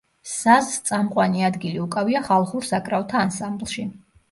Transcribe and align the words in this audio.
საზს 0.27 0.79
წამყვანი 0.89 1.45
ადგილი 1.51 1.83
უკავია 1.85 2.23
ხალხურ 2.31 2.69
საკრავთა 2.73 3.23
ანსამბლში. 3.29 3.89